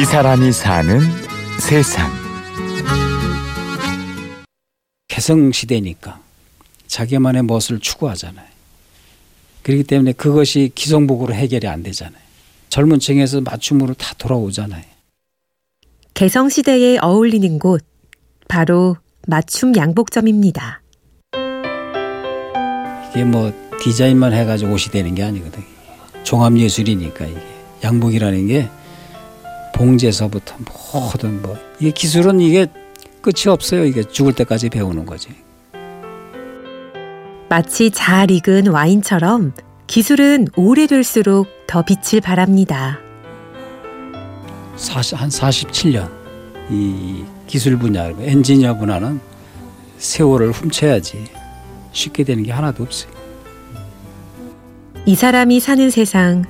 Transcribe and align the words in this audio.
이 0.00 0.04
사람이 0.04 0.50
사는 0.50 1.00
세상. 1.60 2.10
개성 5.06 5.52
시대니까 5.52 6.20
자기만의 6.88 7.44
멋을 7.44 7.78
추구하잖아요. 7.80 8.44
그렇기 9.62 9.84
때문에 9.84 10.12
그것이 10.12 10.72
기성복으로 10.74 11.32
해결이 11.32 11.68
안 11.68 11.84
되잖아요. 11.84 12.20
젊은 12.70 12.98
층에서 12.98 13.40
맞춤으로 13.42 13.94
다 13.94 14.14
돌아오잖아요. 14.18 14.82
개성 16.12 16.48
시대에 16.48 16.98
어울리는 17.00 17.60
곳 17.60 17.84
바로 18.48 18.96
맞춤 19.28 19.76
양복점입니다. 19.76 20.82
이게 23.10 23.24
뭐 23.24 23.52
디자인만 23.80 24.32
해가지고 24.32 24.72
옷이 24.72 24.86
되는 24.90 25.14
게 25.14 25.22
아니거든. 25.22 25.62
종합 26.24 26.58
예술이니까 26.58 27.26
이게 27.26 27.40
양복이라는 27.84 28.48
게 28.48 28.68
봉제서부터 29.74 30.56
모든 30.92 31.42
뭐 31.42 31.58
이게 31.78 31.90
기술은 31.90 32.40
이게 32.40 32.66
끝이 33.20 33.48
없어요. 33.48 33.84
이게 33.84 34.02
죽을 34.02 34.32
때까지 34.32 34.70
배우는 34.70 35.04
거지. 35.04 35.28
마치 37.48 37.90
잘 37.90 38.30
익은 38.30 38.68
와인처럼 38.68 39.52
기술은 39.86 40.48
오래될수록 40.56 41.48
더 41.66 41.82
빛을 41.82 42.20
발합니다. 42.22 42.98
40, 44.76 45.20
한 45.20 45.28
47년 45.28 46.10
이 46.70 47.24
기술 47.46 47.76
분야, 47.78 48.06
엔지니어 48.08 48.78
분야는 48.78 49.20
세월을 49.98 50.52
훔쳐야지 50.52 51.24
쉽게 51.92 52.24
되는 52.24 52.42
게 52.42 52.50
하나도 52.50 52.82
없어요. 52.82 53.12
이 55.06 55.14
사람이 55.14 55.60
사는 55.60 55.90
세상. 55.90 56.44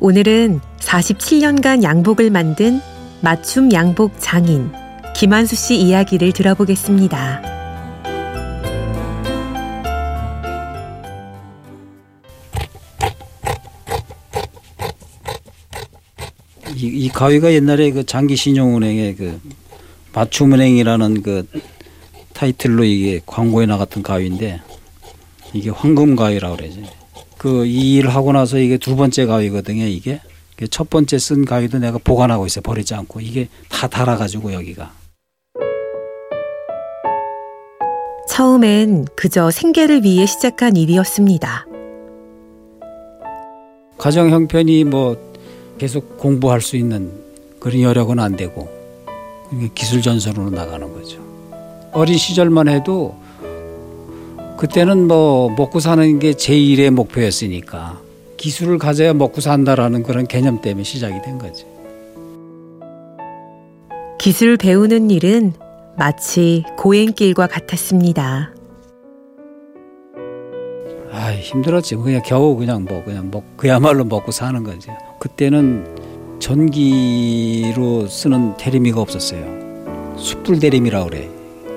오늘은 0.00 0.60
47년간 0.84 1.82
양복을 1.82 2.30
만든 2.30 2.80
맞춤 3.20 3.72
양복 3.72 4.12
장인 4.18 4.70
김한수 5.16 5.56
씨 5.56 5.76
이야기를 5.76 6.32
들어보겠습니다. 6.32 7.42
이, 16.76 16.86
이 16.86 17.08
가위가 17.08 17.52
옛날에 17.52 17.90
그 17.92 18.04
장기신용은행의 18.04 19.16
그 19.16 19.40
맞춤은행이라는 20.12 21.22
그 21.22 21.46
타이틀로 22.32 22.84
이게 22.84 23.20
광고에 23.24 23.66
나갔던 23.66 24.02
가위인데 24.02 24.60
이게 25.52 25.70
황금 25.70 26.16
가위라고 26.16 26.56
그러지. 26.56 26.84
그 27.38 27.64
이 27.66 27.94
일을 27.96 28.14
하고 28.14 28.32
나서 28.32 28.58
이게 28.58 28.76
두 28.76 28.96
번째 28.96 29.26
가위거든요. 29.26 29.84
이게 29.84 30.20
첫 30.70 30.88
번째 30.88 31.18
쓴 31.18 31.44
가위도 31.44 31.78
내가 31.78 31.98
보관하고 31.98 32.46
있어 32.46 32.60
버리지 32.60 32.94
않고 32.94 33.20
이게 33.20 33.48
다 33.68 33.88
달아가지고 33.88 34.52
여기가. 34.52 34.92
처음엔 38.28 39.06
그저 39.14 39.50
생계를 39.50 40.02
위해 40.04 40.26
시작한 40.26 40.76
일이었습니다. 40.76 41.66
가정 43.98 44.30
형편이 44.30 44.84
뭐 44.84 45.16
계속 45.78 46.18
공부할 46.18 46.60
수 46.60 46.76
있는 46.76 47.12
그런 47.60 47.80
여력은 47.80 48.18
안 48.18 48.36
되고 48.36 48.68
기술 49.74 50.02
전선으로 50.02 50.50
나가는 50.50 50.92
거죠. 50.92 51.20
어린 51.92 52.18
시절만 52.18 52.68
해도 52.68 53.16
그때는 54.58 55.06
뭐 55.06 55.50
먹고 55.50 55.80
사는 55.80 56.18
게 56.18 56.32
제1의 56.32 56.90
목표였으니까 56.90 58.00
기술을 58.44 58.76
가져야 58.76 59.14
먹고 59.14 59.40
산다라는 59.40 60.02
그런 60.02 60.26
개념 60.26 60.60
때문에 60.60 60.84
시작이 60.84 61.22
된 61.22 61.38
거지. 61.38 61.64
기술 64.18 64.58
배우는 64.58 65.08
일은 65.08 65.54
마치 65.96 66.62
고행길과 66.76 67.46
같았습니다. 67.46 68.52
아 71.10 71.32
힘들었지. 71.32 71.96
그냥 71.96 72.20
겨우 72.22 72.54
그냥 72.56 72.84
뭐 72.84 73.02
그냥 73.02 73.30
먹 73.30 73.56
그야말로 73.56 74.04
먹고 74.04 74.30
사는 74.30 74.62
거지. 74.62 74.90
그때는 75.20 75.86
전기로 76.38 78.08
쓰는 78.08 78.58
대리미가 78.58 79.00
없었어요. 79.00 80.14
숯불 80.18 80.58
대리미라 80.58 81.04
그래. 81.04 81.30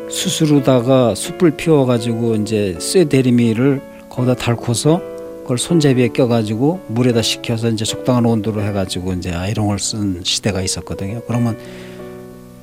수수로다가 0.09 1.15
숯불 1.15 1.51
피워가지고 1.51 2.35
이제 2.35 2.75
쇠 2.81 3.05
대리미를 3.05 3.81
거기다 4.09 4.33
달고서 4.35 5.16
그걸 5.47 5.57
손잡이에 5.57 6.09
껴가지고 6.09 6.81
물에다 6.87 7.21
식혀서 7.21 7.69
이제 7.69 7.85
적당한 7.85 8.25
온도로 8.25 8.61
해가지고 8.63 9.13
이제 9.13 9.31
아이롱을 9.31 9.79
쓴 9.79 10.21
시대가 10.21 10.61
있었거든요. 10.61 11.21
그러면 11.25 11.57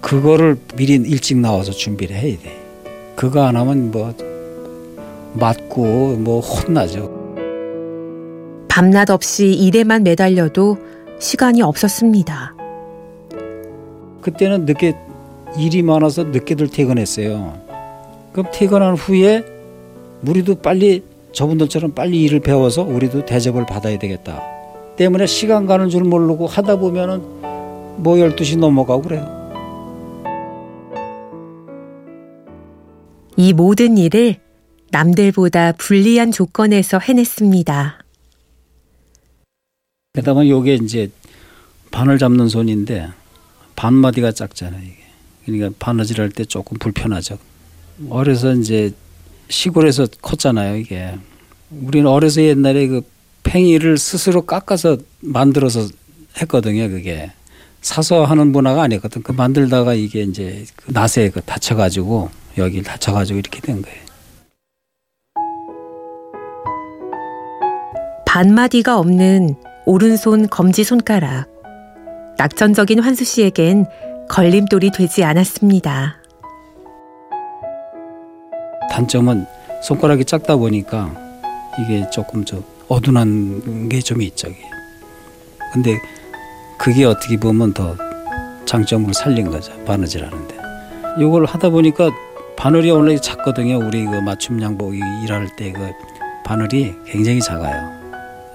그거를 0.02 0.58
미리 0.76 0.92
일찍 0.96 1.38
나와서 1.38 1.72
준비를 1.72 2.14
해야 2.14 2.36
돼. 2.36 2.62
그거 3.16 3.42
안 3.44 3.56
하면 3.56 3.90
뭐 3.90 4.14
맞고 5.32 6.16
뭐 6.18 6.40
혼나죠. 6.40 7.24
밤낮 8.68 9.08
없이 9.08 9.54
일에만 9.54 10.02
매달려도 10.02 10.76
시간이 11.18 11.62
없었습니다. 11.62 12.54
그때는 14.20 14.66
늦게 14.66 14.94
일이 15.58 15.82
많아서 15.82 16.24
늦게들 16.24 16.68
퇴근했어요. 16.68 17.58
그럼 18.34 18.50
퇴근한 18.52 18.96
후에 18.96 19.42
우리도 20.26 20.56
빨리 20.56 21.13
저분들처럼 21.34 21.92
빨리 21.94 22.22
일을 22.22 22.40
배워서 22.40 22.82
우리도 22.82 23.26
대접을 23.26 23.66
받아야 23.66 23.98
되겠다. 23.98 24.42
때문에 24.96 25.26
시간 25.26 25.66
가는 25.66 25.88
줄 25.88 26.04
모르고 26.04 26.46
하다 26.46 26.76
보면은 26.76 27.20
뭐 28.02 28.14
12시 28.16 28.58
넘어가고 28.58 29.02
그래요. 29.02 29.44
이 33.36 33.52
모든 33.52 33.98
일을 33.98 34.36
남들보다 34.90 35.72
불리한 35.72 36.30
조건에서 36.30 36.98
해냈습니다. 37.00 37.98
그다음에 40.12 40.48
요게 40.48 40.74
이제 40.76 41.10
바늘 41.90 42.18
잡는 42.18 42.48
손인데 42.48 43.08
반마디가 43.74 44.30
작잖아요. 44.32 44.80
이게. 44.82 44.96
그러니까 45.44 45.70
바느질 45.80 46.20
할 46.20 46.30
때 46.30 46.44
조금 46.44 46.78
불편하죠. 46.78 47.38
어려서 48.08 48.54
이제 48.54 48.92
시골에서 49.48 50.06
컸잖아요. 50.20 50.76
이게 50.76 51.14
우리는 51.70 52.08
어려서 52.08 52.42
옛날에 52.42 52.86
그 52.86 53.02
팽이를 53.42 53.98
스스로 53.98 54.42
깎아서 54.42 54.98
만들어서 55.20 55.86
했거든요. 56.40 56.88
그게 56.88 57.30
사서 57.80 58.24
하는 58.24 58.48
문화가 58.48 58.82
아니었거든. 58.82 59.22
그 59.22 59.32
만들다가 59.32 59.94
이게 59.94 60.22
이제 60.22 60.64
그 60.76 60.92
낫에 60.92 61.28
그 61.30 61.40
다쳐가지고 61.42 62.30
여기 62.58 62.82
다쳐가지고 62.82 63.38
이렇게 63.38 63.60
된 63.60 63.82
거예요. 63.82 64.04
반마디가 68.26 68.98
없는 68.98 69.54
오른손 69.86 70.48
검지 70.48 70.82
손가락. 70.82 71.46
낙천적인 72.36 72.98
환수 72.98 73.24
씨에겐 73.24 73.86
걸림돌이 74.28 74.90
되지 74.90 75.22
않았습니다. 75.22 76.23
단점은 78.94 79.44
손가락이 79.82 80.24
작다 80.24 80.54
보니까 80.56 81.12
이게 81.80 82.08
조금 82.10 82.44
좀 82.44 82.62
어둔한 82.86 83.88
게 83.88 84.00
좀 84.00 84.22
있죠. 84.22 84.48
근데 85.72 85.98
그게 86.78 87.04
어떻게 87.04 87.36
보면 87.36 87.74
더 87.74 87.96
장점을 88.66 89.12
살린 89.12 89.50
거죠. 89.50 89.72
바느질 89.84 90.24
하는데. 90.24 90.54
이걸 91.18 91.44
하다 91.44 91.70
보니까 91.70 92.10
바늘이 92.56 92.92
원래 92.92 93.16
작거든요. 93.18 93.78
우리 93.84 94.04
그 94.04 94.14
맞춤 94.18 94.62
양복 94.62 94.94
일할 94.94 95.48
때 95.56 95.72
그 95.72 95.90
바늘이 96.44 96.94
굉장히 97.04 97.40
작아요. 97.40 97.90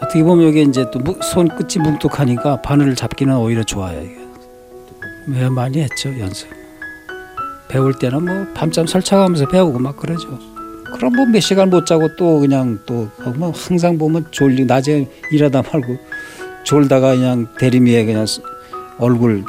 어떻게 0.01 0.23
보면 0.23 0.47
여기 0.47 0.61
이제 0.61 0.85
또 0.91 1.01
손끝이 1.21 1.83
뭉툭하니까 1.83 2.61
바늘을 2.61 2.95
잡기는 2.95 3.36
오히려 3.36 3.63
좋아요. 3.63 4.01
이게. 4.01 4.18
왜 5.27 5.50
많이 5.50 5.81
했죠 5.81 6.18
연습. 6.18 6.47
배울 7.69 7.94
때는 7.98 8.25
뭐 8.25 8.48
밤잠 8.54 8.88
설쳐가면서 8.88 9.48
배우고 9.48 9.80
막 9.80 9.95
그러죠. 9.98 10.39
그럼 10.95 11.13
뭐 11.16 11.25
몇 11.25 11.39
시간 11.39 11.69
못 11.69 11.86
자고 11.86 12.16
또 12.16 12.39
그냥 12.39 12.80
또 12.86 13.07
뭐 13.38 13.51
항상 13.56 13.98
보면 13.98 14.25
졸리 14.31 14.66
낮에 14.66 15.07
일하다 15.31 15.62
말고 15.71 15.98
졸다가 16.63 17.16
그냥 17.16 17.48
대리미에 17.60 18.06
그냥 18.06 18.25
얼굴 18.98 19.44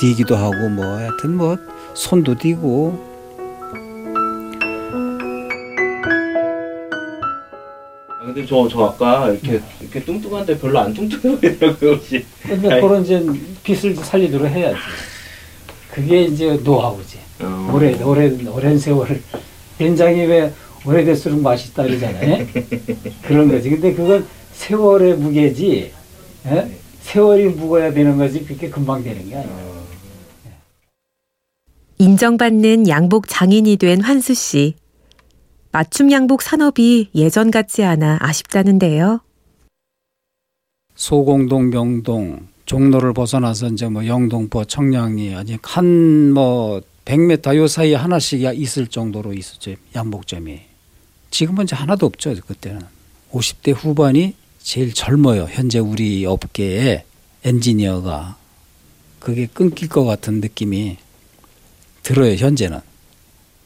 디기도 0.00 0.36
하고 0.36 0.68
뭐 0.68 0.84
하여튼 0.84 1.36
뭐 1.36 1.56
손도 1.94 2.36
디고 2.38 3.10
근데 8.24 8.46
저, 8.46 8.68
저 8.68 8.84
아까 8.84 9.30
이렇게, 9.30 9.60
이렇게 9.80 10.02
뚱뚱한데 10.04 10.58
별로 10.58 10.78
안 10.78 10.94
뚱뚱해 10.94 11.38
보이더라고요, 11.40 11.90
혹시. 11.94 12.24
근데 12.42 12.80
그런 12.80 13.02
이제 13.02 13.20
빛을 13.64 13.96
살리도록 13.96 14.46
해야지. 14.48 14.76
그게 15.92 16.22
이제 16.22 16.58
노하우지. 16.62 17.18
어. 17.42 17.72
오래, 17.74 18.00
오래, 18.02 18.30
오랜 18.48 18.78
세월을. 18.78 19.22
된장이 19.78 20.26
왜 20.26 20.52
오래될수록 20.84 21.40
맛있다 21.40 21.84
그러잖아요. 21.84 22.46
그런 23.22 23.48
거지. 23.48 23.70
근데 23.70 23.94
그건 23.94 24.26
세월의 24.52 25.16
무게지. 25.16 25.92
예? 26.46 26.70
세월이 27.00 27.48
묵어야 27.50 27.92
되는 27.92 28.16
거지. 28.16 28.44
그게 28.44 28.68
금방 28.68 29.02
되는 29.02 29.28
게 29.28 29.36
아니야. 29.36 29.48
어. 29.48 29.82
인정받는 31.98 32.88
양복 32.88 33.28
장인이 33.28 33.76
된 33.76 34.00
환수 34.00 34.34
씨. 34.34 34.74
맞춤 35.70 36.10
양복 36.10 36.42
산업이 36.42 37.10
예전 37.14 37.50
같지 37.50 37.82
않아 37.84 38.18
아쉽다는데요. 38.20 39.20
소공동, 40.94 41.70
명동, 41.70 42.48
종로를 42.66 43.12
벗어나서 43.14 43.68
이제 43.68 43.88
뭐 43.88 44.06
영동포, 44.06 44.64
청량리 44.64 45.34
아니 45.34 45.58
한뭐 45.62 46.82
100m 47.04 47.56
요 47.56 47.66
사이에 47.66 47.94
하나씩 47.94 48.42
있을 48.42 48.86
정도로 48.86 49.32
있었죠 49.34 49.74
양복점이. 49.94 50.60
지금은 51.30 51.64
이제 51.64 51.74
하나도 51.74 52.06
없죠 52.06 52.34
그때는. 52.46 52.82
50대 53.32 53.74
후반이 53.74 54.34
제일 54.62 54.92
젊어요 54.92 55.48
현재 55.50 55.78
우리 55.78 56.24
업계에 56.26 57.04
엔지니어가 57.44 58.36
그게 59.18 59.46
끊길 59.46 59.88
것 59.88 60.04
같은 60.04 60.40
느낌이 60.40 60.96
들어요 62.02 62.34
현재는. 62.34 62.80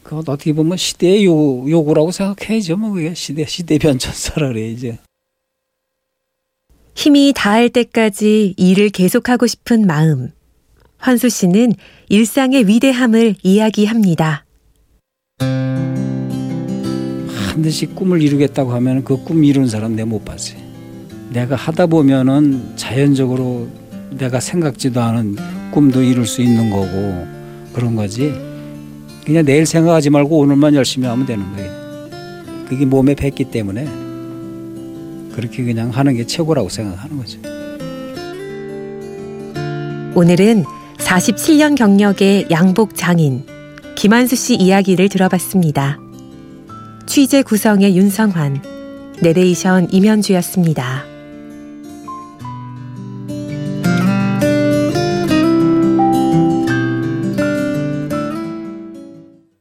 그건 0.03 0.21
어떻게 0.21 0.53
보면 0.53 0.77
시대의 0.79 1.25
요, 1.25 1.69
요구라고 1.69 2.13
생각해야죠 2.13 2.77
뭐 2.77 2.93
그게 2.93 3.13
시대 3.15 3.45
시대 3.45 3.77
변천사라 3.79 4.49
그래야죠. 4.49 4.99
힘이 6.95 7.33
다할 7.37 7.69
때까지 7.69 8.55
일을 8.57 8.89
계속하고 8.89 9.47
싶은 9.47 9.87
마음. 9.87 10.33
환수 10.99 11.29
씨는 11.29 11.73
일상의 12.09 12.67
위대함을 12.67 13.37
이야기합니다. 13.43 14.45
반드시 17.53 17.87
꿈을 17.87 18.23
이루겠다고 18.23 18.73
하면 18.73 19.03
그 19.05 19.17
꿈 19.25 19.45
이루는 19.45 19.69
사람 19.69 19.97
내가 19.97 20.09
못 20.09 20.25
봤어요. 20.25 20.59
내가 21.33 21.57
하다 21.57 21.87
보면은 21.87 22.77
자연적으로 22.77 23.69
내가 24.11 24.41
생각지도 24.41 25.01
않은 25.01 25.37
꿈도 25.71 26.03
이룰 26.03 26.27
수 26.27 26.43
있는 26.43 26.71
거고 26.71 27.27
그런 27.73 27.97
거지. 27.97 28.33
그냥 29.25 29.45
내일 29.45 29.67
생각하지 29.67 30.11
말고 30.11 30.39
오늘만 30.39 30.75
열심히 30.75 31.07
하면 31.09 31.27
되는 31.27 31.45
거예요. 31.57 32.67
그게 32.69 32.85
몸에 32.85 33.15
뱄기 33.15 33.45
때문에 33.45 33.85
그렇게 35.35 35.65
그냥 35.65 35.91
하는 35.91 36.15
게 36.15 36.25
최고라고 36.27 36.69
생각하는 36.69 37.17
거죠. 37.19 37.39
오늘은 40.15 40.65
47년 40.99 41.77
경력의 41.77 42.47
양복 42.51 42.95
장인 42.97 43.45
김한수 43.97 44.37
씨 44.37 44.55
이야기를 44.57 45.09
들어봤습니다. 45.09 45.99
취재 47.07 47.43
구성의 47.43 47.97
윤성환, 47.97 48.63
내레이션 49.23 49.89
임현주였습니다. 49.91 51.16